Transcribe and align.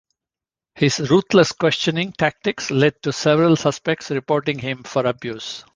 His 0.73 1.11
ruthless 1.11 1.51
questioning 1.51 2.11
tactics 2.13 2.71
lead 2.71 2.95
to 3.03 3.13
several 3.13 3.55
suspects 3.55 4.09
reporting 4.09 4.57
him 4.57 4.81
for 4.81 5.05
abuse. 5.05 5.63